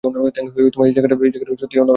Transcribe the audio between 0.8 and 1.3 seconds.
এই জায়গাটা